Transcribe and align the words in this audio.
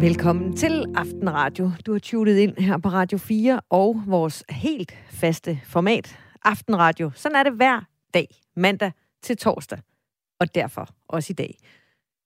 Velkommen 0.00 0.56
til 0.56 0.84
Aftenradio. 0.96 1.70
Du 1.86 1.92
har 1.92 1.98
tunet 1.98 2.38
ind 2.38 2.56
her 2.56 2.78
på 2.78 2.88
Radio 2.88 3.18
4 3.18 3.60
og 3.70 4.02
vores 4.06 4.44
helt 4.50 4.94
faste 5.10 5.60
format, 5.64 6.18
Aftenradio. 6.44 7.10
Sådan 7.14 7.36
er 7.36 7.42
det 7.42 7.52
hver 7.52 7.80
dag, 8.14 8.28
mandag 8.56 8.92
til 9.22 9.36
torsdag, 9.36 9.78
og 10.40 10.54
derfor 10.54 10.88
også 11.08 11.32
i 11.32 11.34
dag. 11.34 11.54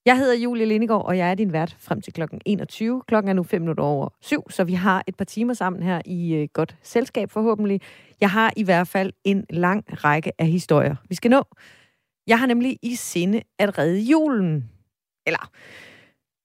Jeg 0.06 0.18
hedder 0.18 0.34
Julie 0.34 0.66
Lindegård, 0.66 1.06
og 1.06 1.18
jeg 1.18 1.30
er 1.30 1.34
din 1.34 1.52
vært 1.52 1.76
frem 1.78 2.00
til 2.00 2.12
klokken 2.12 2.40
21. 2.46 3.02
Klokken 3.08 3.28
er 3.28 3.32
nu 3.32 3.42
5 3.42 3.60
minutter 3.60 3.84
over 3.84 4.08
syv, 4.20 4.50
så 4.50 4.64
vi 4.64 4.74
har 4.74 5.04
et 5.06 5.16
par 5.16 5.24
timer 5.24 5.54
sammen 5.54 5.82
her 5.82 6.00
i 6.06 6.34
øh, 6.34 6.48
godt 6.52 6.76
selskab 6.82 7.30
forhåbentlig. 7.30 7.80
Jeg 8.20 8.30
har 8.30 8.52
i 8.56 8.62
hvert 8.62 8.88
fald 8.88 9.12
en 9.24 9.46
lang 9.50 9.84
række 10.04 10.32
af 10.38 10.46
historier, 10.46 10.96
vi 11.08 11.14
skal 11.14 11.30
nå. 11.30 11.44
Jeg 12.26 12.38
har 12.38 12.46
nemlig 12.46 12.78
i 12.82 12.94
sinde 12.94 13.42
at 13.58 13.78
redde 13.78 14.00
julen. 14.00 14.70
Eller, 15.26 15.50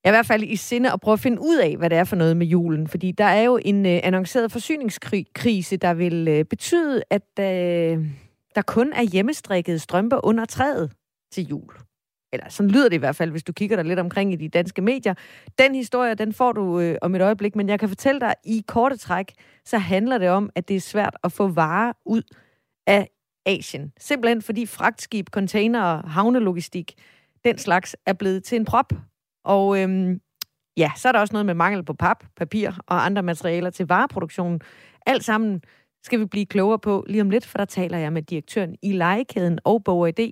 jeg 0.08 0.14
er 0.14 0.16
i 0.16 0.20
hvert 0.20 0.26
fald 0.26 0.44
i 0.44 0.56
sinde 0.56 0.92
at 0.92 1.02
prøve 1.02 1.14
at 1.14 1.20
finde 1.20 1.42
ud 1.42 1.58
af, 1.58 1.78
hvad 1.78 1.90
det 1.90 1.98
er 1.98 2.04
for 2.04 2.16
noget 2.16 2.38
med 2.38 2.48
julen. 2.48 2.88
Fordi 2.88 3.12
der 3.12 3.24
er 3.24 3.42
jo 3.42 3.60
en 3.66 3.86
øh, 3.86 4.00
annonceret 4.04 4.52
forsyningskrise, 4.52 5.78
der 5.78 5.94
vil 5.94 6.28
øh, 6.28 6.46
betyde, 6.46 7.04
at 7.10 7.40
øh, 7.40 8.06
der 8.56 8.62
kun 8.68 8.94
er 8.94 9.02
hjemmestrikkede 9.04 9.80
strømper 9.80 10.26
under 10.26 10.46
træet 10.46 10.92
til 11.32 11.48
jul. 11.48 11.74
Eller 12.34 12.50
sådan 12.50 12.70
lyder 12.70 12.90
det 12.90 12.96
i 12.96 13.00
hvert 13.00 13.16
fald, 13.16 13.32
hvis 13.32 13.44
du 13.44 13.54
kigger 13.54 13.76
dig 13.76 13.86
lidt 13.86 14.00
omkring 14.00 14.34
i 14.34 14.36
de 14.36 14.50
danske 14.50 14.82
medier. 14.82 15.14
Den 15.60 15.76
historie, 15.76 16.16
den 16.16 16.34
får 16.34 16.52
du 16.52 16.80
øh, 16.80 16.98
om 17.02 17.16
et 17.16 17.22
øjeblik, 17.22 17.56
men 17.56 17.70
jeg 17.70 17.80
kan 17.80 17.90
fortælle 17.90 18.22
dig, 18.22 18.34
i 18.46 18.64
korte 18.68 18.98
træk, 18.98 19.34
så 19.66 19.78
handler 19.78 20.18
det 20.18 20.30
om, 20.30 20.50
at 20.56 20.68
det 20.68 20.76
er 20.76 20.82
svært 20.82 21.18
at 21.24 21.32
få 21.32 21.48
varer 21.48 21.94
ud 22.06 22.24
af 22.88 23.10
Asien. 23.46 23.94
Simpelthen 24.00 24.42
fordi 24.42 24.66
fragtskib, 24.66 25.30
container, 25.30 26.08
havnelogistik, 26.08 26.94
den 27.46 27.58
slags 27.58 27.96
er 28.06 28.14
blevet 28.14 28.44
til 28.44 28.56
en 28.56 28.66
prop. 28.66 28.94
Og 29.48 29.82
øhm, 29.82 30.22
ja, 30.78 30.92
så 30.96 31.08
er 31.08 31.12
der 31.12 31.20
også 31.20 31.34
noget 31.34 31.46
med 31.46 31.54
mangel 31.54 31.84
på 31.84 31.94
pap, 31.94 32.24
papir 32.36 32.72
og 32.88 33.06
andre 33.06 33.24
materialer 33.24 33.70
til 33.70 33.88
vareproduktionen. 33.88 34.62
Alt 35.06 35.24
sammen 35.24 35.62
skal 36.04 36.20
vi 36.20 36.26
blive 36.26 36.46
klogere 36.46 36.80
på 36.80 37.06
lige 37.08 37.22
om 37.22 37.30
lidt, 37.30 37.46
for 37.46 37.58
der 37.58 37.66
taler 37.66 37.98
jeg 37.98 38.14
med 38.14 38.22
direktøren 38.22 38.76
i 38.84 38.92
legekæden 38.92 39.60
og 39.64 39.84
Bog 39.84 40.10
ID. 40.10 40.32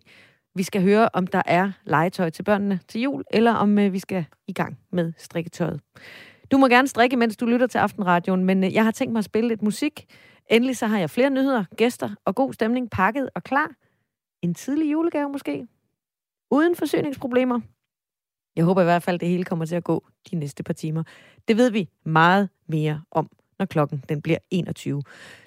Vi 0.56 0.64
skal 0.64 0.81
høre, 0.81 1.09
om 1.14 1.28
der 1.28 1.42
er 1.45 1.72
legetøj 1.86 2.30
til 2.30 2.44
børnene 2.44 2.80
til 2.88 3.02
jul, 3.02 3.23
eller 3.31 3.54
om 3.54 3.80
øh, 3.80 3.94
vi 3.94 4.00
skal 4.00 4.26
i 4.48 4.54
gang 4.54 4.78
med 4.92 5.14
strikketøjet. 5.17 5.82
Du 6.52 6.58
må 6.58 6.67
gerne 6.67 6.88
strikke, 6.88 7.17
mens 7.17 7.38
du 7.38 7.45
lytter 7.45 7.67
til 7.67 7.78
Aftenradioen, 7.78 8.45
men 8.45 8.64
øh, 8.64 8.73
jeg 8.73 8.84
har 8.84 8.92
tænkt 8.92 9.11
mig 9.11 9.20
at 9.20 9.26
spille 9.26 9.48
lidt 9.48 9.61
musik. 9.61 10.06
Endelig 10.52 10.78
så 10.78 10.88
har 10.88 11.00
jeg 11.00 11.09
flere 11.09 11.30
nyheder, 11.30 11.64
gæster 11.78 12.09
og 12.26 12.36
god 12.36 12.54
stemning 12.54 12.89
pakket 12.89 13.30
og 13.36 13.44
klar. 13.44 13.72
En 14.42 14.54
tidlig 14.54 14.92
julegave 14.92 15.30
måske. 15.30 15.67
Uden 16.52 16.76
forsyningsproblemer. 16.76 17.59
Jeg 18.56 18.66
håber 18.66 18.81
i 18.81 18.86
hvert 18.86 19.03
fald, 19.03 19.14
at 19.14 19.22
det 19.22 19.30
hele 19.30 19.44
kommer 19.44 19.66
til 19.66 19.75
at 19.75 19.84
gå 19.84 20.06
de 20.31 20.36
næste 20.36 20.64
par 20.64 20.73
timer. 20.73 21.03
Det 21.48 21.58
ved 21.58 21.72
vi 21.72 21.89
meget 22.06 22.50
mere 22.67 23.02
om, 23.11 23.30
når 23.59 23.66
klokken 23.66 24.03
den 24.09 24.22
bliver 24.22 24.38
21. 24.52 25.02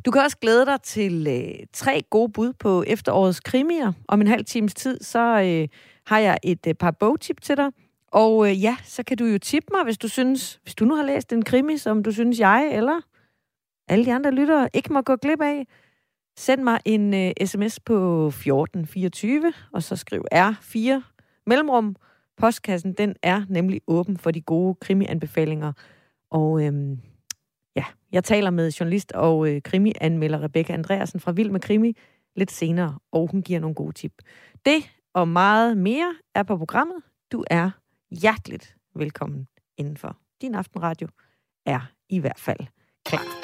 Du 0.05 0.11
kan 0.11 0.23
også 0.23 0.37
glæde 0.39 0.67
dig 0.67 0.83
til 0.83 1.27
øh, 1.27 1.67
tre 1.73 2.03
gode 2.11 2.33
bud 2.33 2.53
på 2.53 2.85
efterårets 2.87 3.41
krimier. 3.41 3.93
Om 4.09 4.21
en 4.21 4.27
halv 4.27 4.45
times 4.45 4.75
tid, 4.75 5.01
så 5.01 5.19
øh, 5.19 5.69
har 6.07 6.19
jeg 6.19 6.39
et 6.43 6.67
øh, 6.67 6.75
par 6.75 6.91
bogtip 6.91 7.41
til 7.41 7.57
dig. 7.57 7.71
Og 8.13 8.51
øh, 8.51 8.63
ja, 8.63 8.77
så 8.85 9.03
kan 9.03 9.17
du 9.17 9.25
jo 9.25 9.39
tippe 9.39 9.69
mig, 9.73 9.85
hvis 9.85 9.99
du 9.99 10.09
synes, 10.09 10.61
hvis 10.63 10.75
du 10.75 10.85
nu 10.85 10.95
har 10.95 11.05
læst 11.05 11.33
en 11.33 11.45
krimi, 11.45 11.77
som 11.77 12.03
du 12.03 12.13
synes 12.13 12.41
jeg 12.41 12.71
eller 12.73 13.01
alle 13.89 14.05
de 14.05 14.13
andre 14.13 14.31
lyttere 14.31 14.69
ikke 14.75 14.93
må 14.93 15.03
gå 15.03 15.17
glip 15.17 15.41
af. 15.41 15.67
Send 16.39 16.63
mig 16.63 16.81
en 16.85 17.15
øh, 17.15 17.33
sms 17.45 17.81
på 17.81 18.27
1424, 18.27 19.53
og 19.73 19.83
så 19.83 19.97
skriv 19.97 20.25
R4 20.35 21.03
mellemrum. 21.47 21.97
Postkassen, 22.39 22.93
den 22.93 23.17
er 23.23 23.43
nemlig 23.49 23.81
åben 23.87 24.17
for 24.17 24.31
de 24.31 24.41
gode 24.41 24.75
krimianbefalinger. 24.75 25.73
Og 26.31 26.65
øhm, 26.65 26.99
ja, 27.77 27.85
jeg 28.13 28.25
taler 28.25 28.51
med 28.51 28.71
journalist 28.71 29.13
og 29.13 29.49
øh, 29.49 29.63
krimianmelder 29.63 30.43
Rebecca 30.43 30.73
Andreasen 30.73 31.21
fra 31.21 31.33
Vild 31.33 31.51
med 31.51 31.61
Krimi 31.61 31.97
lidt 32.37 32.51
senere, 32.51 32.99
og 33.13 33.29
hun 33.31 33.43
giver 33.43 33.61
nogle 33.61 33.75
gode 33.75 33.93
tip. 33.93 34.13
Det 34.65 34.91
og 35.15 35.29
meget 35.29 35.77
mere 35.77 36.15
er 36.35 36.43
på 36.43 36.57
programmet. 36.57 36.97
Du 37.33 37.45
er 37.51 37.71
hjerteligt 38.11 38.77
velkommen 38.95 39.49
indenfor. 39.77 40.17
Din 40.43 40.55
aftenradio 40.55 41.09
er 41.67 41.81
i 42.09 42.19
hvert 42.19 42.39
fald 42.39 42.61
klar. 43.05 43.38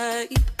The 0.00 0.59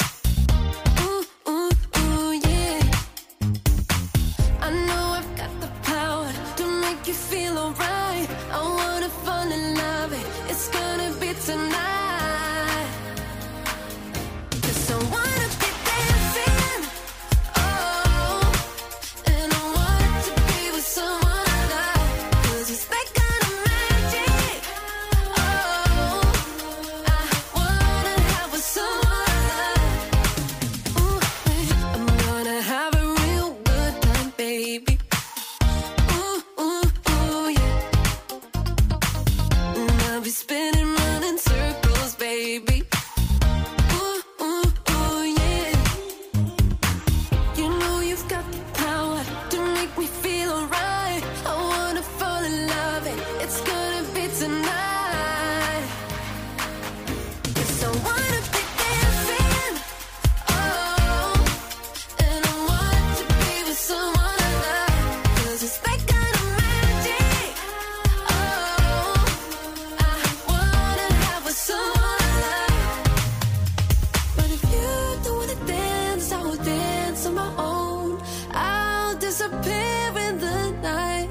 disappear 79.40 80.12
in 80.28 80.38
the 80.38 80.70
night. 80.82 81.30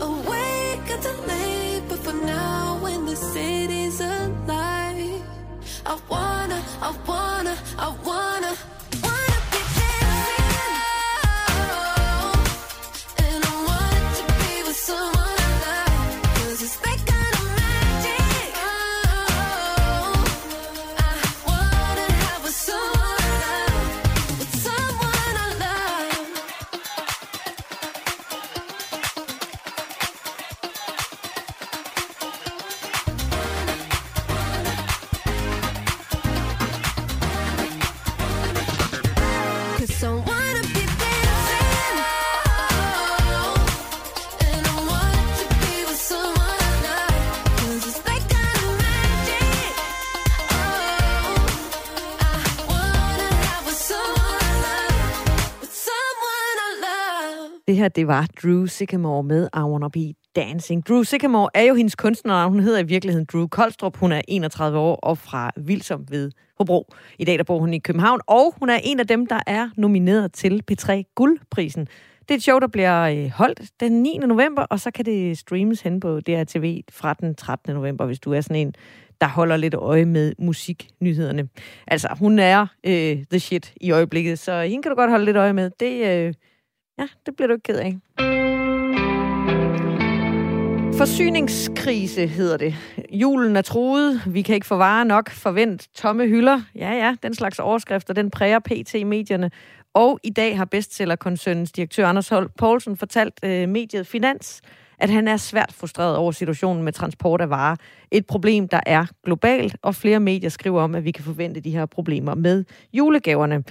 Awake 0.00 0.90
until 0.90 1.18
late, 1.28 1.82
but 1.88 1.98
for 2.00 2.14
now, 2.14 2.78
when 2.82 3.06
the 3.06 3.14
city's 3.14 4.00
alive, 4.00 5.22
I 5.86 6.00
wanna, 6.08 6.60
I 6.80 6.90
wanna, 7.06 7.56
I 7.78 7.88
wanna. 7.90 8.01
Det 57.66 57.76
her, 57.76 57.88
det 57.88 58.06
var 58.06 58.26
Drew 58.42 58.66
Sycamore 58.66 59.22
med 59.22 59.48
I 59.56 59.60
Wanna 59.60 59.88
Be 59.88 60.14
Dancing. 60.36 60.88
Drew 60.88 61.02
Sycamore 61.02 61.50
er 61.54 61.62
jo 61.62 61.74
hendes 61.74 61.94
kunstnernavn. 61.94 62.52
hun 62.52 62.60
hedder 62.60 62.78
i 62.78 62.86
virkeligheden 62.86 63.26
Drew 63.32 63.46
Koldstrup. 63.46 63.96
Hun 63.96 64.12
er 64.12 64.20
31 64.28 64.78
år 64.78 64.96
og 64.96 65.18
fra 65.18 65.50
Vilsom 65.56 66.06
ved 66.10 66.30
Hobro. 66.58 66.92
I 67.18 67.24
dag 67.24 67.38
der 67.38 67.44
bor 67.44 67.58
hun 67.58 67.74
i 67.74 67.78
København, 67.78 68.20
og 68.26 68.54
hun 68.58 68.70
er 68.70 68.78
en 68.84 69.00
af 69.00 69.06
dem, 69.06 69.26
der 69.26 69.40
er 69.46 69.68
nomineret 69.76 70.32
til 70.32 70.62
P3 70.70 71.12
Guldprisen. 71.14 71.88
Det 72.20 72.30
er 72.30 72.34
et 72.34 72.42
show, 72.42 72.58
der 72.58 72.66
bliver 72.66 73.02
øh, 73.02 73.30
holdt 73.30 73.60
den 73.80 74.02
9. 74.02 74.18
november, 74.18 74.62
og 74.62 74.80
så 74.80 74.90
kan 74.90 75.04
det 75.04 75.38
streames 75.38 75.80
hen 75.80 76.00
på 76.00 76.20
DRTV 76.20 76.80
fra 76.90 77.14
den 77.14 77.34
13. 77.34 77.74
november, 77.74 78.06
hvis 78.06 78.20
du 78.20 78.32
er 78.32 78.40
sådan 78.40 78.56
en, 78.56 78.74
der 79.20 79.28
holder 79.28 79.56
lidt 79.56 79.74
øje 79.74 80.04
med 80.04 80.32
musiknyhederne. 80.38 81.48
Altså, 81.86 82.08
hun 82.18 82.38
er 82.38 82.66
øh, 82.84 83.24
the 83.30 83.40
shit 83.40 83.74
i 83.80 83.90
øjeblikket, 83.90 84.38
så 84.38 84.62
hende 84.62 84.82
kan 84.82 84.90
du 84.90 84.96
godt 84.96 85.10
holde 85.10 85.24
lidt 85.24 85.36
øje 85.36 85.52
med. 85.52 85.70
Det, 85.80 86.26
øh, 86.26 86.34
ja, 87.02 87.08
det 87.26 87.36
bliver 87.36 87.48
du 87.48 87.54
ikke 87.54 87.62
ked 87.62 87.78
af. 87.78 87.96
Forsyningskrise 90.98 92.26
hedder 92.26 92.56
det. 92.56 92.74
Julen 93.12 93.56
er 93.56 93.62
truet, 93.62 94.22
vi 94.26 94.42
kan 94.42 94.54
ikke 94.54 94.66
få 94.66 94.76
varer 94.76 95.04
nok, 95.04 95.30
forvent 95.30 95.88
tomme 95.94 96.26
hylder. 96.26 96.60
Ja, 96.74 96.92
ja, 96.92 97.16
den 97.22 97.34
slags 97.34 97.58
overskrifter, 97.58 98.14
den 98.14 98.30
præger 98.30 98.58
pt. 98.58 99.06
medierne. 99.06 99.50
Og 99.94 100.20
i 100.22 100.30
dag 100.30 100.56
har 100.56 100.64
bestsellerkoncernens 100.64 101.72
direktør 101.72 102.06
Anders 102.06 102.28
Holt 102.28 102.56
Poulsen 102.56 102.96
fortalt 102.96 103.40
øh, 103.44 103.68
mediet 103.68 104.06
Finans, 104.06 104.60
at 104.98 105.10
han 105.10 105.28
er 105.28 105.36
svært 105.36 105.72
frustreret 105.72 106.16
over 106.16 106.32
situationen 106.32 106.82
med 106.84 106.92
transport 106.92 107.40
af 107.40 107.50
varer. 107.50 107.76
Et 108.10 108.26
problem, 108.26 108.68
der 108.68 108.80
er 108.86 109.06
globalt, 109.24 109.76
og 109.82 109.94
flere 109.94 110.20
medier 110.20 110.50
skriver 110.50 110.82
om, 110.82 110.94
at 110.94 111.04
vi 111.04 111.10
kan 111.10 111.24
forvente 111.24 111.60
de 111.60 111.70
her 111.70 111.86
problemer 111.86 112.34
med 112.34 112.64
julegaverne. 112.92 113.64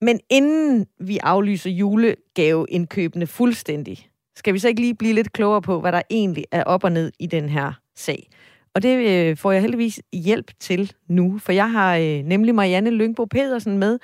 Men 0.00 0.20
inden 0.30 0.86
vi 1.00 1.18
aflyser 1.22 1.70
julegaveindkøbene 1.70 3.26
fuldstændig, 3.26 4.08
skal 4.36 4.54
vi 4.54 4.58
så 4.58 4.68
ikke 4.68 4.80
lige 4.80 4.94
blive 4.94 5.14
lidt 5.14 5.32
klogere 5.32 5.62
på, 5.62 5.80
hvad 5.80 5.92
der 5.92 6.02
egentlig 6.10 6.44
er 6.52 6.64
op 6.64 6.84
og 6.84 6.92
ned 6.92 7.12
i 7.18 7.26
den 7.26 7.48
her 7.48 7.72
sag. 7.96 8.28
Og 8.74 8.82
det 8.82 9.28
øh, 9.30 9.36
får 9.36 9.52
jeg 9.52 9.60
heldigvis 9.60 10.00
hjælp 10.12 10.50
til 10.60 10.92
nu, 11.08 11.38
for 11.38 11.52
jeg 11.52 11.70
har 11.70 11.96
øh, 11.96 12.02
nemlig 12.02 12.54
Marianne 12.54 12.90
Lyngbo 12.90 13.24
Pedersen 13.24 13.78
med. 13.78 13.98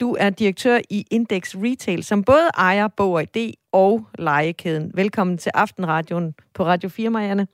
Du 0.00 0.16
er 0.20 0.30
direktør 0.30 0.78
i 0.90 1.06
Index 1.10 1.54
Retail, 1.54 2.04
som 2.04 2.24
både 2.24 2.48
ejer 2.58 2.88
Bog 2.88 3.22
ID 3.22 3.52
og 3.72 4.06
Lejekæden. 4.18 4.92
Velkommen 4.94 5.38
til 5.38 5.52
Aftenradioen 5.54 6.34
på 6.54 6.64
Radio 6.64 6.88
4, 6.88 7.10
Marianne. 7.10 7.46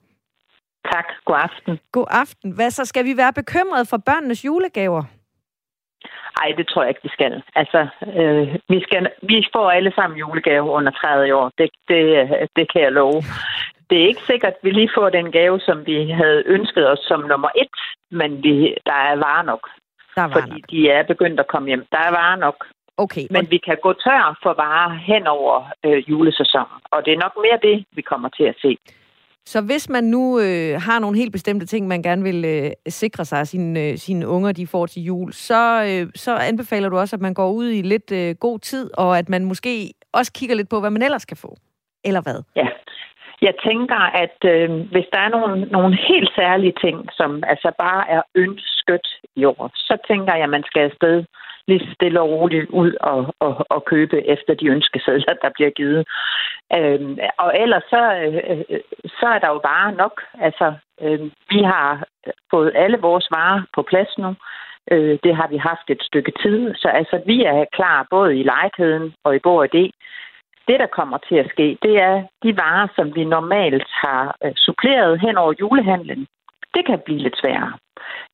Tak. 0.92 1.04
God 1.24 1.36
aften. 1.38 1.78
God 1.92 2.06
aften. 2.10 2.50
Hvad 2.50 2.70
så? 2.70 2.84
Skal 2.84 3.04
vi 3.04 3.16
være 3.16 3.32
bekymrede 3.32 3.84
for 3.84 3.96
børnenes 3.96 4.44
julegaver? 4.44 5.02
Ej, 6.42 6.52
det 6.56 6.68
tror 6.68 6.82
jeg 6.82 6.88
ikke, 6.90 7.02
vi 7.02 7.08
skal. 7.08 7.42
Altså, 7.54 7.80
øh, 8.20 8.54
vi, 8.68 8.78
skal, 8.86 9.08
vi 9.22 9.46
får 9.54 9.70
alle 9.70 9.92
sammen 9.94 10.18
julegave 10.18 10.68
under 10.78 10.92
30 10.92 11.34
år. 11.34 11.50
Det, 11.58 11.70
det, 11.88 12.28
det 12.56 12.72
kan 12.72 12.82
jeg 12.82 12.92
love. 12.92 13.22
Det 13.90 14.02
er 14.02 14.06
ikke 14.06 14.26
sikkert, 14.30 14.52
at 14.52 14.58
vi 14.62 14.70
lige 14.70 14.90
får 14.94 15.08
den 15.10 15.32
gave, 15.32 15.60
som 15.60 15.86
vi 15.86 16.10
havde 16.10 16.42
ønsket 16.46 16.90
os 16.92 16.98
som 16.98 17.20
nummer 17.20 17.48
et, 17.56 17.76
men 18.10 18.42
vi, 18.42 18.74
der 18.86 18.98
er 19.10 19.16
varer 19.16 19.42
nok. 19.42 19.68
Der 20.16 20.22
er 20.22 20.28
varer 20.28 20.40
fordi 20.40 20.60
nok. 20.60 20.70
de 20.70 20.90
er 20.90 21.02
begyndt 21.02 21.40
at 21.40 21.46
komme 21.46 21.68
hjem. 21.68 21.84
Der 21.92 21.98
er 21.98 22.10
varer 22.10 22.36
nok. 22.36 22.66
Okay, 22.98 23.26
Men 23.30 23.50
vi 23.50 23.58
kan 23.58 23.76
gå 23.82 23.92
tør 23.92 24.38
for 24.42 24.52
varer 24.52 24.94
hen 24.94 25.26
over 25.26 25.64
øh, 25.84 26.10
julesæsonen. 26.10 26.80
Og 26.90 27.04
det 27.04 27.12
er 27.12 27.18
nok 27.18 27.34
mere 27.36 27.58
det, 27.62 27.84
vi 27.92 28.02
kommer 28.02 28.28
til 28.28 28.44
at 28.44 28.56
se. 28.62 28.76
Så 29.46 29.60
hvis 29.60 29.88
man 29.90 30.04
nu 30.04 30.38
øh, 30.38 30.80
har 30.86 30.98
nogle 30.98 31.16
helt 31.16 31.32
bestemte 31.32 31.66
ting, 31.66 31.88
man 31.88 32.02
gerne 32.02 32.22
vil 32.22 32.44
øh, 32.44 32.70
sikre 32.88 33.24
sig, 33.24 33.40
at 33.40 33.48
sine, 33.48 33.80
øh, 33.80 33.96
sine 33.96 34.28
unger 34.28 34.52
de 34.52 34.66
får 34.66 34.86
til 34.86 35.02
jul, 35.02 35.32
så, 35.32 35.62
øh, 35.90 36.10
så 36.14 36.36
anbefaler 36.36 36.88
du 36.88 36.98
også, 36.98 37.16
at 37.16 37.22
man 37.22 37.34
går 37.34 37.50
ud 37.50 37.68
i 37.70 37.82
lidt 37.82 38.12
øh, 38.12 38.34
god 38.40 38.58
tid, 38.58 38.90
og 38.98 39.18
at 39.18 39.28
man 39.28 39.44
måske 39.44 39.90
også 40.12 40.32
kigger 40.32 40.56
lidt 40.56 40.68
på, 40.70 40.80
hvad 40.80 40.90
man 40.90 41.02
ellers 41.02 41.24
kan 41.24 41.36
få. 41.36 41.56
Eller 42.04 42.22
hvad? 42.22 42.42
Ja. 42.56 42.68
Jeg 43.42 43.54
tænker, 43.68 44.00
at 44.24 44.38
øh, 44.44 44.70
hvis 44.92 45.08
der 45.12 45.18
er 45.18 45.28
nogle, 45.28 45.66
nogle 45.76 45.98
helt 46.08 46.30
særlige 46.36 46.74
ting, 46.84 46.96
som 47.12 47.30
altså 47.46 47.72
bare 47.78 48.10
er 48.10 48.22
ønsket 48.34 49.06
i 49.36 49.44
år, 49.44 49.70
så 49.74 49.96
tænker 50.08 50.34
jeg, 50.34 50.44
at 50.44 50.50
man 50.50 50.64
skal 50.66 50.82
afsted 50.82 51.24
lige 51.68 51.94
stille 51.94 52.20
og 52.20 52.30
roligt 52.30 52.70
ud 52.70 52.92
og, 53.00 53.34
og, 53.40 53.66
og 53.70 53.84
købe 53.84 54.26
efter 54.26 54.54
de 54.54 54.66
ønskesedler, 54.66 55.34
der 55.42 55.50
bliver 55.54 55.70
givet. 55.70 56.06
Øhm, 56.76 57.18
og 57.38 57.52
ellers 57.62 57.82
så, 57.90 58.02
øh, 58.24 58.60
øh 58.70 58.80
så 59.18 59.26
er 59.26 59.38
der 59.38 59.48
jo 59.48 59.60
varer 59.70 59.90
nok. 59.90 60.22
Altså, 60.40 60.74
øh, 61.02 61.20
vi 61.50 61.62
har 61.62 62.06
fået 62.50 62.72
alle 62.74 62.98
vores 62.98 63.28
varer 63.30 63.62
på 63.74 63.82
plads 63.82 64.18
nu. 64.18 64.34
Øh, 64.92 65.18
det 65.24 65.36
har 65.36 65.48
vi 65.48 65.56
haft 65.56 65.86
et 65.88 66.02
stykke 66.02 66.32
tid. 66.42 66.74
Så 66.74 66.88
altså, 66.88 67.22
vi 67.26 67.44
er 67.44 67.64
klar 67.72 68.06
både 68.10 68.38
i 68.38 68.42
lejekæden 68.42 69.14
og 69.24 69.36
i 69.36 69.38
Bog 69.38 69.72
det. 69.72 69.90
Det, 70.68 70.80
der 70.80 70.86
kommer 70.86 71.18
til 71.28 71.36
at 71.36 71.50
ske, 71.50 71.78
det 71.82 71.94
er 72.02 72.22
de 72.42 72.56
varer, 72.56 72.88
som 72.96 73.14
vi 73.14 73.24
normalt 73.24 73.88
har 74.04 74.36
øh, 74.44 74.52
suppleret 74.56 75.20
hen 75.20 75.36
over 75.36 75.52
julehandlen. 75.60 76.26
Det 76.74 76.86
kan 76.86 76.98
blive 77.04 77.18
lidt 77.18 77.38
sværere. 77.40 77.72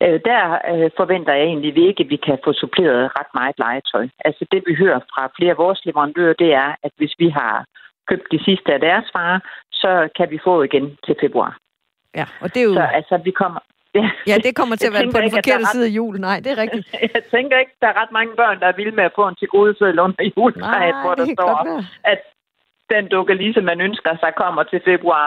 Øh, 0.03 0.21
der 0.25 0.43
øh, 0.73 0.91
forventer 0.97 1.33
jeg 1.35 1.45
egentlig 1.45 1.89
ikke, 1.89 2.03
at 2.05 2.11
vi 2.11 2.17
kan 2.17 2.39
få 2.45 2.53
suppleret 2.53 3.11
ret 3.19 3.31
meget 3.35 3.59
legetøj. 3.59 4.09
Altså 4.25 4.47
det, 4.53 4.63
vi 4.67 4.75
hører 4.75 5.01
fra 5.13 5.31
flere 5.37 5.51
af 5.51 5.59
vores 5.59 5.81
leverandører, 5.85 6.35
det 6.43 6.55
er, 6.55 6.75
at 6.83 6.93
hvis 6.97 7.15
vi 7.19 7.29
har 7.29 7.65
købt 8.09 8.27
de 8.33 8.45
sidste 8.45 8.73
af 8.73 8.81
deres 8.81 9.07
varer, 9.15 9.41
så 9.73 10.09
kan 10.17 10.31
vi 10.31 10.39
få 10.45 10.63
igen 10.63 10.97
til 11.07 11.15
februar. 11.21 11.59
Ja, 12.15 12.25
og 12.41 12.55
det 12.55 12.61
er 12.63 12.65
jo... 12.65 12.75
Så 12.75 12.81
altså, 12.99 13.17
vi 13.25 13.31
kommer... 13.31 13.61
Ja, 14.01 14.11
Ja, 14.27 14.37
det 14.47 14.57
kommer 14.57 14.77
til 14.77 14.87
at 14.87 14.93
være 14.97 15.13
på 15.15 15.21
den 15.21 15.31
forkerte 15.31 15.63
er 15.63 15.67
ret- 15.67 15.75
side 15.75 15.87
af 15.87 15.91
jul. 15.99 16.15
Nej, 16.21 16.39
det 16.45 16.51
er 16.53 16.59
rigtigt. 16.65 16.87
Jeg 17.17 17.23
tænker 17.35 17.57
ikke, 17.63 17.75
der 17.83 17.89
er 17.93 17.97
ret 18.03 18.13
mange 18.19 18.33
børn, 18.37 18.61
der 18.61 18.67
er 18.67 18.77
vilde 18.81 18.97
med 18.99 19.05
at 19.05 19.13
få 19.19 19.29
en 19.29 19.35
til 19.35 19.49
gode 19.49 19.75
seddel 19.79 19.99
under 20.05 20.23
juletræet, 20.37 20.97
hvor 21.03 21.15
der 21.15 21.27
står, 21.37 21.57
at 22.13 22.21
den 22.95 23.05
dukkelise, 23.09 23.61
man 23.61 23.81
ønsker 23.81 24.13
sig, 24.21 24.31
kommer 24.43 24.63
til 24.63 24.81
februar. 24.85 25.27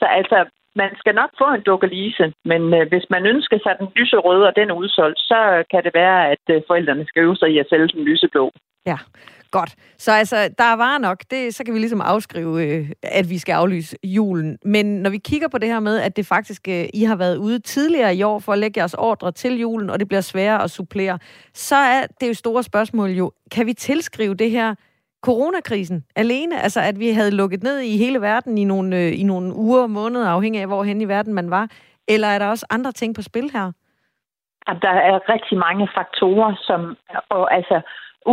Så 0.00 0.04
altså, 0.18 0.38
man 0.82 0.90
skal 1.00 1.14
nok 1.20 1.30
få 1.40 1.46
en 1.54 1.66
dukkelise, 1.68 2.24
men 2.50 2.62
øh, 2.74 2.88
hvis 2.92 3.06
man 3.14 3.26
ønsker 3.32 3.58
sig 3.64 3.74
den 3.80 3.88
lyserøde, 3.96 4.46
og 4.48 4.56
den 4.56 4.70
er 4.70 4.80
udsolgt, 4.82 5.18
så 5.18 5.38
øh, 5.54 5.64
kan 5.72 5.84
det 5.86 5.92
være, 6.02 6.30
at 6.32 6.44
øh, 6.54 6.62
forældrene 6.66 7.06
skal 7.06 7.22
øve 7.22 7.36
sig 7.36 7.48
i 7.54 7.58
at 7.58 7.66
sælge 7.70 7.88
den 7.88 8.04
lyseblå. 8.04 8.44
Ja, 8.86 8.98
godt. 9.50 9.72
Så 9.98 10.12
altså, 10.12 10.36
der 10.58 10.64
er 10.64 10.76
varer 10.76 10.98
nok. 10.98 11.18
Det, 11.30 11.54
så 11.54 11.64
kan 11.64 11.74
vi 11.74 11.78
ligesom 11.78 12.00
afskrive, 12.00 12.64
øh, 12.64 12.90
at 13.02 13.30
vi 13.30 13.38
skal 13.38 13.52
aflyse 13.52 13.96
julen. 14.04 14.58
Men 14.64 14.86
når 15.02 15.10
vi 15.10 15.18
kigger 15.18 15.48
på 15.48 15.58
det 15.58 15.68
her 15.68 15.80
med, 15.80 16.00
at 16.00 16.16
det 16.16 16.26
faktisk, 16.26 16.68
øh, 16.68 16.84
I 16.94 17.02
har 17.04 17.16
været 17.16 17.36
ude 17.36 17.58
tidligere 17.58 18.16
i 18.16 18.22
år 18.22 18.38
for 18.38 18.52
at 18.52 18.58
lægge 18.58 18.80
jeres 18.80 18.94
ordre 18.94 19.32
til 19.32 19.60
julen, 19.60 19.90
og 19.90 20.00
det 20.00 20.08
bliver 20.08 20.20
sværere 20.20 20.62
at 20.62 20.70
supplere, 20.70 21.18
så 21.54 21.76
er 21.76 22.06
det 22.20 22.28
jo 22.28 22.34
store 22.34 22.62
spørgsmål 22.62 23.10
jo, 23.10 23.32
kan 23.50 23.66
vi 23.66 23.72
tilskrive 23.72 24.34
det 24.34 24.50
her 24.50 24.74
coronakrisen 25.28 26.04
alene? 26.16 26.62
Altså, 26.62 26.80
at 26.80 26.98
vi 26.98 27.08
havde 27.10 27.36
lukket 27.40 27.62
ned 27.62 27.78
i 27.78 27.96
hele 27.96 28.20
verden 28.20 28.58
i 28.58 28.64
nogle, 28.64 28.96
øh, 28.96 29.20
i 29.20 29.22
nogle 29.22 29.54
uger 29.54 29.82
og 29.82 29.90
måneder, 29.90 30.28
afhængig 30.28 30.60
af, 30.60 30.66
hvorhen 30.66 31.00
i 31.00 31.08
verden 31.08 31.34
man 31.34 31.50
var? 31.50 31.66
Eller 32.08 32.28
er 32.28 32.38
der 32.38 32.46
også 32.46 32.66
andre 32.70 32.92
ting 32.92 33.14
på 33.14 33.22
spil 33.22 33.50
her? 33.52 33.72
Der 34.86 34.94
er 35.10 35.28
rigtig 35.34 35.58
mange 35.58 35.88
faktorer, 35.96 36.54
som, 36.68 36.96
og 37.28 37.54
altså, 37.54 37.80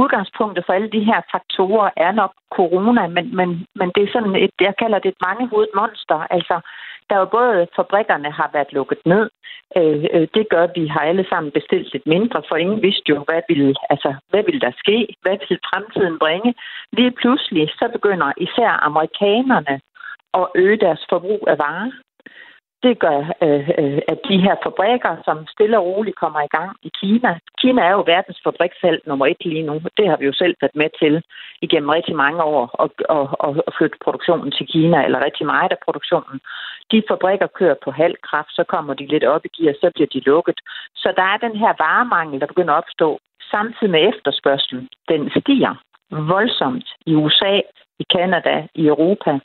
udgangspunktet 0.01 0.65
for 0.65 0.73
alle 0.73 0.91
de 0.95 1.03
her 1.09 1.21
faktorer 1.33 1.89
er 1.97 2.11
nok 2.11 2.33
corona, 2.57 3.07
men, 3.07 3.35
men, 3.35 3.49
men 3.79 3.91
det 3.95 4.03
er 4.03 4.11
sådan 4.13 4.35
et, 4.35 4.51
jeg 4.61 4.75
kalder 4.81 4.99
det 4.99 5.09
et 5.09 5.23
mangehovedet 5.27 5.73
monster. 5.75 6.19
Altså, 6.35 6.55
der 7.07 7.15
er 7.15 7.19
jo 7.19 7.35
både 7.39 7.67
fabrikkerne 7.75 8.31
har 8.31 8.49
været 8.53 8.73
lukket 8.73 9.01
ned. 9.05 9.29
Øh, 9.77 10.05
øh, 10.13 10.27
det 10.35 10.45
gør, 10.49 10.63
at 10.63 10.75
vi 10.75 10.87
har 10.87 10.99
alle 10.99 11.25
sammen 11.29 11.51
bestilt 11.51 11.93
lidt 11.93 12.07
mindre, 12.07 12.41
for 12.49 12.55
ingen 12.55 12.81
vidste 12.81 13.09
jo, 13.09 13.23
hvad 13.27 13.41
ville, 13.49 13.75
altså, 13.89 14.15
hvad 14.29 14.43
ville 14.43 14.61
der 14.61 14.71
ske? 14.83 15.07
Hvad 15.21 15.37
ville 15.39 15.59
fremtiden 15.69 16.19
bringe? 16.19 16.53
Lige 16.91 17.11
pludselig, 17.11 17.69
så 17.79 17.89
begynder 17.93 18.31
især 18.37 18.71
amerikanerne 18.89 19.75
at 20.33 20.45
øge 20.55 20.77
deres 20.77 21.05
forbrug 21.09 21.43
af 21.47 21.57
varer. 21.57 21.91
Det 22.83 22.99
gør, 22.99 23.19
øh, 23.45 23.69
øh, 23.81 24.01
at 24.11 24.19
de 24.29 24.37
her 24.45 24.55
fabrikker, 24.63 25.13
som 25.25 25.47
stille 25.47 25.77
og 25.79 25.85
roligt 25.85 26.19
kommer 26.23 26.41
i 26.41 26.53
gang 26.57 26.71
i 26.81 26.91
Kina. 26.99 27.39
Kina 27.61 27.81
er 27.81 27.91
jo 27.91 28.03
verdens 28.13 28.39
fabriksheld 28.43 29.01
nummer 29.05 29.25
et 29.25 29.45
lige 29.45 29.67
nu. 29.69 29.75
Det 29.97 30.05
har 30.09 30.17
vi 30.17 30.25
jo 30.25 30.33
selv 30.33 30.55
været 30.61 30.75
med 30.75 30.89
til 31.01 31.23
igennem 31.61 31.89
rigtig 31.89 32.15
mange 32.15 32.43
år 32.43 32.63
at, 32.83 32.91
at, 33.17 33.27
at, 33.47 33.63
at 33.67 33.73
flytte 33.77 33.97
produktionen 34.03 34.51
til 34.51 34.67
Kina, 34.67 35.03
eller 35.05 35.25
rigtig 35.25 35.45
meget 35.45 35.71
af 35.71 35.83
produktionen. 35.85 36.39
De 36.91 37.03
fabrikker 37.09 37.47
kører 37.47 37.75
på 37.83 37.91
halv 37.91 38.15
kraft, 38.29 38.51
så 38.55 38.63
kommer 38.63 38.93
de 38.93 39.05
lidt 39.07 39.23
op 39.23 39.45
i 39.45 39.49
gear, 39.55 39.73
så 39.81 39.91
bliver 39.95 40.09
de 40.13 40.19
lukket. 40.19 40.59
Så 40.95 41.13
der 41.17 41.25
er 41.33 41.37
den 41.37 41.55
her 41.55 41.73
varemangel, 41.85 42.39
der 42.41 42.47
begynder 42.47 42.73
at 42.73 42.83
opstå, 42.83 43.19
samtidig 43.51 43.91
med 43.91 44.09
efterspørgselen. 44.09 44.89
Den 45.09 45.21
stiger 45.29 45.73
voldsomt 46.33 46.87
i 47.05 47.15
USA, 47.15 47.53
i 47.99 48.05
Kanada, 48.15 48.67
i 48.75 48.87
Europa. 48.87 49.39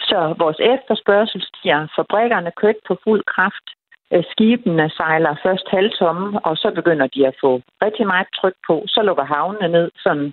Så 0.00 0.34
vores 0.38 0.60
efterspørgsel 0.60 1.42
stiger. 1.42 1.86
Fabrikkerne 1.96 2.52
kører 2.56 2.80
på 2.88 2.96
fuld 3.04 3.22
kraft. 3.24 3.66
Øh, 4.12 4.24
skibene 4.30 4.90
sejler 4.90 5.34
først 5.42 5.66
halvtomme, 5.68 6.40
og 6.46 6.56
så 6.56 6.72
begynder 6.74 7.06
de 7.06 7.26
at 7.26 7.34
få 7.40 7.60
rigtig 7.84 8.06
meget 8.06 8.26
tryk 8.40 8.54
på. 8.66 8.84
Så 8.86 9.02
lukker 9.02 9.24
havnene 9.24 9.68
ned. 9.68 9.90
Sådan, 9.96 10.32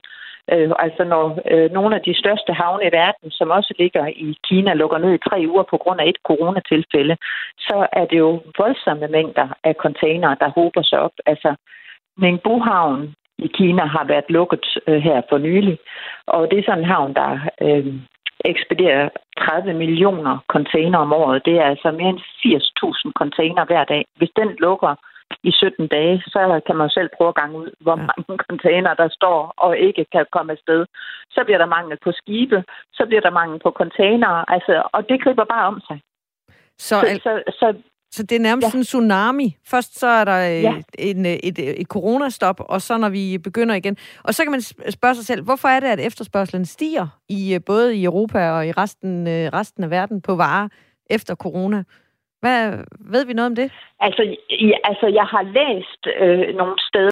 øh, 0.51 0.71
altså 0.79 1.03
når 1.03 1.39
øh, 1.51 1.71
nogle 1.71 1.95
af 1.95 2.01
de 2.01 2.19
største 2.21 2.53
havne 2.53 2.83
i 2.87 2.91
verden, 2.91 3.31
som 3.31 3.49
også 3.49 3.73
ligger 3.79 4.05
i 4.07 4.37
Kina, 4.47 4.73
lukker 4.73 4.97
ned 4.97 5.13
i 5.13 5.25
tre 5.29 5.45
uger 5.49 5.63
på 5.63 5.77
grund 5.77 5.99
af 6.01 6.09
et 6.09 6.19
coronatilfælde, 6.27 7.17
så 7.59 7.87
er 7.91 8.05
det 8.05 8.17
jo 8.17 8.41
voldsomme 8.57 9.07
mængder 9.07 9.47
af 9.63 9.73
containere, 9.73 10.37
der 10.39 10.49
hober 10.49 10.81
sig 10.81 10.99
op. 10.99 11.15
Altså 11.25 11.55
Ningbo 12.17 12.59
Havn 12.59 13.13
i 13.37 13.47
Kina 13.47 13.85
har 13.85 14.03
været 14.03 14.25
lukket 14.29 14.65
øh, 14.87 15.01
her 15.01 15.21
for 15.29 15.37
nylig. 15.37 15.77
Og 16.27 16.51
det 16.51 16.59
er 16.59 16.63
sådan 16.63 16.79
en 16.79 16.89
havn, 16.89 17.13
der 17.13 17.39
øh, 17.61 17.85
ekspederer 18.45 19.09
30 19.39 19.73
millioner 19.73 20.37
container 20.47 20.97
om 20.97 21.13
året. 21.13 21.45
Det 21.45 21.55
er 21.59 21.63
altså 21.73 21.91
mere 21.91 22.09
end 22.09 22.19
80.000 22.19 23.11
container 23.21 23.65
hver 23.65 23.83
dag. 23.83 24.05
Hvis 24.17 24.31
den 24.35 24.49
lukker 24.59 24.95
i 25.43 25.51
17 25.51 25.87
dage, 25.87 26.23
så 26.27 26.61
kan 26.67 26.75
man 26.75 26.89
selv 26.89 27.09
prøve 27.17 27.29
at 27.29 27.35
gange 27.35 27.57
ud, 27.57 27.69
hvor 27.79 27.97
ja. 27.99 28.05
mange 28.09 28.37
container 28.49 28.93
der 28.93 29.09
står 29.09 29.53
og 29.57 29.77
ikke 29.77 30.05
kan 30.11 30.25
komme 30.31 30.51
afsted. 30.51 30.85
Så 31.35 31.41
bliver 31.45 31.57
der 31.57 31.65
mangel 31.75 31.97
på 32.03 32.11
skibe, 32.11 32.63
så 32.93 33.05
bliver 33.05 33.21
der 33.21 33.37
mangel 33.39 33.59
på 33.59 33.71
container, 33.71 34.31
altså, 34.53 34.83
og 34.93 35.09
det 35.09 35.23
griber 35.23 35.45
bare 35.45 35.67
om 35.67 35.81
sig. 35.87 35.99
Så, 36.77 36.95
så, 36.99 37.19
så, 37.23 37.31
så 37.59 37.67
så 38.11 38.23
det 38.23 38.35
er 38.35 38.39
nærmest 38.39 38.73
ja. 38.73 38.77
en 38.77 38.83
tsunami. 38.83 39.55
Først 39.67 39.99
så 39.99 40.07
er 40.07 40.25
der 40.25 40.57
øh, 40.57 40.63
ja. 40.63 40.73
en, 40.99 41.25
øh, 41.25 41.31
et, 41.31 41.59
et, 41.59 41.81
et 41.81 41.87
coronastop, 41.87 42.59
og 42.59 42.81
så 42.81 42.97
når 42.97 43.09
vi 43.09 43.37
begynder 43.37 43.75
igen. 43.75 43.97
Og 44.23 44.33
så 44.33 44.43
kan 44.43 44.51
man 44.51 44.61
spørge 44.91 45.15
sig 45.15 45.25
selv, 45.25 45.43
hvorfor 45.43 45.67
er 45.67 45.79
det, 45.79 45.87
at 45.87 45.99
efterspørgselen 45.99 46.65
stiger 46.65 47.07
i 47.29 47.53
øh, 47.53 47.59
både 47.65 47.95
i 47.95 48.03
Europa 48.03 48.49
og 48.51 48.67
i 48.67 48.71
resten, 48.71 49.25
resten 49.53 49.83
af 49.83 49.89
verden 49.89 50.21
på 50.21 50.35
varer 50.35 50.67
efter 51.09 51.35
corona? 51.35 51.83
Hvad, 52.39 52.83
ved 52.99 53.25
vi 53.25 53.33
noget 53.33 53.49
om 53.51 53.55
det? 53.55 53.71
Altså, 53.99 54.23
ja, 54.49 54.77
altså 54.83 55.07
jeg 55.07 55.23
har 55.23 55.43
læst 55.59 56.01
øh, 56.21 56.55
nogle 56.55 56.75
steder, 56.79 57.05